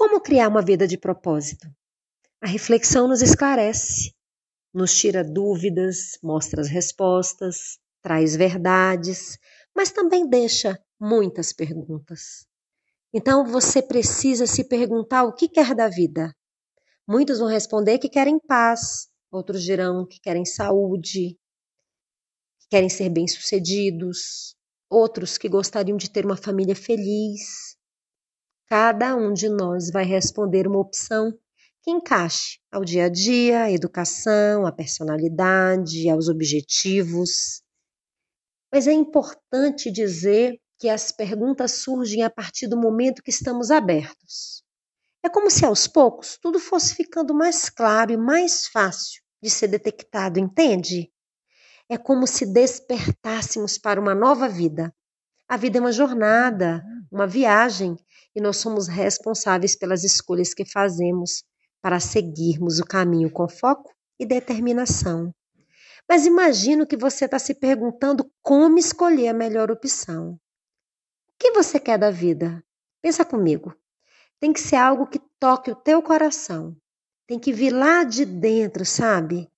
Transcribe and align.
Como 0.00 0.18
criar 0.18 0.48
uma 0.48 0.62
vida 0.62 0.88
de 0.88 0.96
propósito? 0.96 1.68
A 2.40 2.46
reflexão 2.46 3.06
nos 3.06 3.20
esclarece, 3.20 4.14
nos 4.72 4.96
tira 4.96 5.22
dúvidas, 5.22 6.18
mostra 6.22 6.62
as 6.62 6.68
respostas, 6.68 7.78
traz 8.00 8.34
verdades, 8.34 9.38
mas 9.76 9.90
também 9.90 10.26
deixa 10.26 10.82
muitas 10.98 11.52
perguntas. 11.52 12.46
Então 13.12 13.44
você 13.44 13.82
precisa 13.82 14.46
se 14.46 14.64
perguntar 14.64 15.24
o 15.24 15.34
que 15.34 15.46
quer 15.46 15.74
da 15.74 15.86
vida. 15.86 16.34
Muitos 17.06 17.38
vão 17.38 17.48
responder 17.48 17.98
que 17.98 18.08
querem 18.08 18.40
paz, 18.40 19.06
outros 19.30 19.62
dirão 19.62 20.06
que 20.06 20.18
querem 20.18 20.46
saúde, 20.46 21.38
que 22.58 22.68
querem 22.70 22.88
ser 22.88 23.10
bem-sucedidos, 23.10 24.56
outros 24.88 25.36
que 25.36 25.46
gostariam 25.46 25.98
de 25.98 26.08
ter 26.08 26.24
uma 26.24 26.38
família 26.38 26.74
feliz. 26.74 27.78
Cada 28.70 29.16
um 29.16 29.32
de 29.32 29.48
nós 29.48 29.90
vai 29.90 30.04
responder 30.04 30.68
uma 30.68 30.78
opção 30.78 31.36
que 31.82 31.90
encaixe 31.90 32.60
ao 32.70 32.84
dia 32.84 33.06
a 33.06 33.08
dia, 33.08 33.64
à 33.64 33.72
educação, 33.72 34.64
à 34.64 34.70
personalidade, 34.70 36.08
aos 36.08 36.28
objetivos. 36.28 37.64
Mas 38.72 38.86
é 38.86 38.92
importante 38.92 39.90
dizer 39.90 40.56
que 40.78 40.88
as 40.88 41.10
perguntas 41.10 41.82
surgem 41.82 42.22
a 42.22 42.30
partir 42.30 42.68
do 42.68 42.76
momento 42.76 43.24
que 43.24 43.30
estamos 43.30 43.72
abertos. 43.72 44.62
É 45.20 45.28
como 45.28 45.50
se 45.50 45.66
aos 45.66 45.88
poucos 45.88 46.38
tudo 46.40 46.60
fosse 46.60 46.94
ficando 46.94 47.34
mais 47.34 47.68
claro 47.68 48.12
e 48.12 48.16
mais 48.16 48.68
fácil 48.68 49.20
de 49.42 49.50
ser 49.50 49.66
detectado, 49.66 50.38
entende? 50.38 51.10
É 51.88 51.98
como 51.98 52.24
se 52.24 52.46
despertássemos 52.46 53.78
para 53.78 54.00
uma 54.00 54.14
nova 54.14 54.48
vida. 54.48 54.94
A 55.48 55.56
vida 55.56 55.78
é 55.78 55.80
uma 55.80 55.90
jornada, 55.90 56.84
uma 57.10 57.26
viagem, 57.26 57.96
e 58.34 58.40
nós 58.40 58.58
somos 58.58 58.86
responsáveis 58.86 59.76
pelas 59.76 60.04
escolhas 60.04 60.54
que 60.54 60.64
fazemos 60.64 61.42
para 61.82 61.98
seguirmos 61.98 62.78
o 62.78 62.84
caminho 62.84 63.30
com 63.30 63.48
foco 63.48 63.92
e 64.18 64.26
determinação. 64.26 65.34
Mas 66.08 66.26
imagino 66.26 66.86
que 66.86 66.96
você 66.96 67.24
está 67.24 67.38
se 67.38 67.54
perguntando 67.54 68.30
como 68.42 68.78
escolher 68.78 69.28
a 69.28 69.34
melhor 69.34 69.70
opção. 69.70 70.32
O 70.32 70.38
que 71.38 71.52
você 71.52 71.80
quer 71.80 71.98
da 71.98 72.10
vida? 72.10 72.62
Pensa 73.02 73.24
comigo. 73.24 73.74
Tem 74.38 74.52
que 74.52 74.60
ser 74.60 74.76
algo 74.76 75.06
que 75.06 75.20
toque 75.38 75.70
o 75.70 75.76
teu 75.76 76.02
coração. 76.02 76.76
Tem 77.26 77.38
que 77.38 77.52
vir 77.52 77.72
lá 77.72 78.04
de 78.04 78.24
dentro, 78.24 78.84
sabe? 78.84 79.48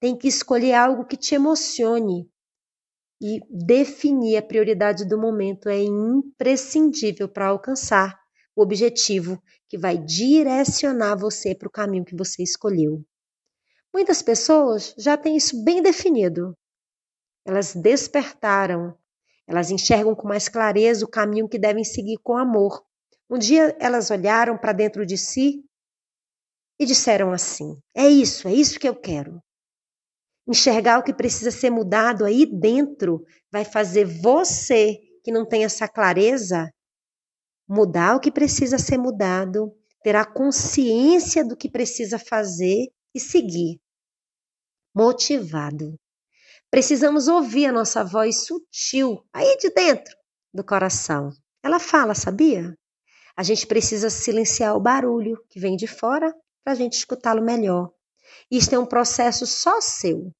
Tem 0.00 0.16
que 0.16 0.28
escolher 0.28 0.74
algo 0.74 1.04
que 1.04 1.16
te 1.16 1.34
emocione. 1.34 2.28
E 3.20 3.40
definir 3.50 4.36
a 4.36 4.42
prioridade 4.42 5.04
do 5.04 5.18
momento 5.18 5.68
é 5.68 5.82
imprescindível 5.82 7.28
para 7.28 7.48
alcançar 7.48 8.18
o 8.54 8.62
objetivo 8.62 9.42
que 9.68 9.76
vai 9.76 9.98
direcionar 9.98 11.16
você 11.16 11.54
para 11.54 11.68
o 11.68 11.70
caminho 11.70 12.04
que 12.04 12.16
você 12.16 12.42
escolheu. 12.42 13.04
Muitas 13.92 14.22
pessoas 14.22 14.94
já 14.96 15.16
têm 15.16 15.36
isso 15.36 15.64
bem 15.64 15.82
definido. 15.82 16.56
Elas 17.44 17.74
despertaram, 17.74 18.96
elas 19.46 19.70
enxergam 19.70 20.14
com 20.14 20.28
mais 20.28 20.48
clareza 20.48 21.04
o 21.04 21.10
caminho 21.10 21.48
que 21.48 21.58
devem 21.58 21.84
seguir 21.84 22.18
com 22.22 22.36
amor. 22.36 22.84
Um 23.30 23.38
dia 23.38 23.76
elas 23.80 24.10
olharam 24.10 24.56
para 24.56 24.72
dentro 24.72 25.04
de 25.06 25.16
si 25.16 25.64
e 26.78 26.86
disseram 26.86 27.32
assim: 27.32 27.76
É 27.94 28.06
isso, 28.06 28.46
é 28.46 28.54
isso 28.54 28.78
que 28.78 28.88
eu 28.88 28.94
quero. 28.94 29.42
Enxergar 30.48 30.98
o 30.98 31.02
que 31.02 31.12
precisa 31.12 31.50
ser 31.50 31.70
mudado 31.70 32.24
aí 32.24 32.46
dentro 32.46 33.22
vai 33.52 33.64
fazer 33.64 34.06
você 34.06 34.98
que 35.22 35.30
não 35.30 35.46
tem 35.46 35.64
essa 35.64 35.86
clareza 35.86 36.72
mudar 37.68 38.16
o 38.16 38.20
que 38.20 38.32
precisa 38.32 38.78
ser 38.78 38.96
mudado, 38.96 39.70
ter 40.02 40.16
a 40.16 40.24
consciência 40.24 41.44
do 41.44 41.56
que 41.56 41.70
precisa 41.70 42.18
fazer 42.18 42.86
e 43.14 43.20
seguir. 43.20 43.78
Motivado. 44.94 45.98
Precisamos 46.70 47.28
ouvir 47.28 47.66
a 47.66 47.72
nossa 47.72 48.02
voz 48.02 48.46
sutil, 48.46 49.22
aí 49.32 49.56
de 49.58 49.70
dentro 49.70 50.16
do 50.52 50.64
coração. 50.64 51.30
Ela 51.62 51.78
fala, 51.78 52.14
sabia? 52.14 52.74
A 53.36 53.42
gente 53.42 53.66
precisa 53.66 54.08
silenciar 54.08 54.74
o 54.74 54.80
barulho 54.80 55.38
que 55.50 55.60
vem 55.60 55.76
de 55.76 55.86
fora 55.86 56.34
para 56.64 56.72
a 56.72 56.76
gente 56.76 56.94
escutá-lo 56.94 57.44
melhor. 57.44 57.90
Isto 58.50 58.74
é 58.74 58.78
um 58.78 58.86
processo 58.86 59.46
só 59.46 59.80
seu. 59.80 60.32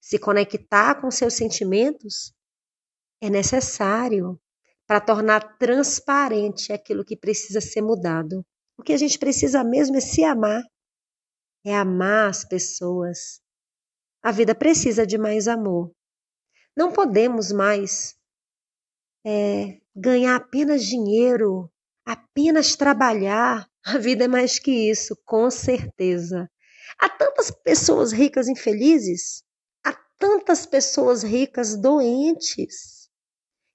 Se 0.00 0.18
conectar 0.18 1.00
com 1.00 1.10
seus 1.10 1.34
sentimentos 1.34 2.32
é 3.20 3.30
necessário 3.30 4.40
para 4.86 5.00
tornar 5.00 5.58
transparente 5.58 6.72
aquilo 6.72 7.04
que 7.04 7.16
precisa 7.16 7.60
ser 7.60 7.82
mudado. 7.82 8.44
O 8.78 8.82
que 8.82 8.92
a 8.92 8.96
gente 8.96 9.18
precisa 9.18 9.64
mesmo 9.64 9.96
é 9.96 10.00
se 10.00 10.22
amar, 10.22 10.62
é 11.64 11.74
amar 11.74 12.28
as 12.30 12.44
pessoas. 12.44 13.40
A 14.22 14.30
vida 14.30 14.54
precisa 14.54 15.06
de 15.06 15.18
mais 15.18 15.48
amor. 15.48 15.92
Não 16.76 16.92
podemos 16.92 17.50
mais 17.50 18.14
é, 19.24 19.80
ganhar 19.94 20.36
apenas 20.36 20.84
dinheiro, 20.84 21.70
apenas 22.04 22.76
trabalhar. 22.76 23.68
A 23.84 23.98
vida 23.98 24.24
é 24.24 24.28
mais 24.28 24.58
que 24.58 24.90
isso, 24.90 25.16
com 25.24 25.50
certeza. 25.50 26.50
Há 26.98 27.08
tantas 27.08 27.50
pessoas 27.50 28.12
ricas 28.12 28.48
infelizes, 28.48 29.42
há 29.42 29.45
tantas 30.18 30.66
pessoas 30.66 31.22
ricas 31.22 31.76
doentes. 31.76 33.10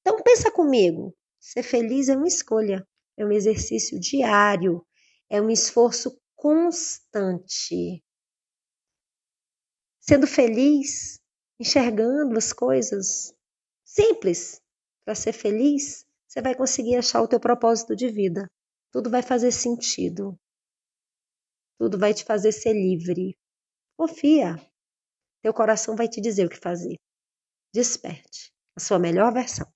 Então 0.00 0.22
pensa 0.22 0.50
comigo, 0.50 1.16
ser 1.40 1.62
feliz 1.62 2.08
é 2.08 2.16
uma 2.16 2.28
escolha, 2.28 2.86
é 3.16 3.24
um 3.24 3.32
exercício 3.32 3.98
diário, 3.98 4.84
é 5.30 5.40
um 5.40 5.50
esforço 5.50 6.20
constante. 6.34 8.04
Sendo 10.00 10.26
feliz, 10.26 11.18
enxergando 11.58 12.36
as 12.36 12.52
coisas 12.52 13.34
simples 13.84 14.60
para 15.04 15.14
ser 15.14 15.32
feliz, 15.32 16.04
você 16.28 16.42
vai 16.42 16.54
conseguir 16.54 16.96
achar 16.96 17.22
o 17.22 17.28
teu 17.28 17.40
propósito 17.40 17.94
de 17.94 18.08
vida. 18.08 18.50
Tudo 18.92 19.10
vai 19.10 19.22
fazer 19.22 19.52
sentido. 19.52 20.38
Tudo 21.78 21.98
vai 21.98 22.12
te 22.12 22.24
fazer 22.24 22.52
ser 22.52 22.72
livre. 22.72 23.36
Confia. 23.96 24.60
Teu 25.44 25.52
coração 25.52 25.94
vai 25.94 26.08
te 26.08 26.22
dizer 26.22 26.46
o 26.46 26.48
que 26.48 26.56
fazer. 26.56 26.96
Desperte 27.74 28.50
a 28.74 28.80
sua 28.80 28.98
melhor 28.98 29.30
versão. 29.30 29.70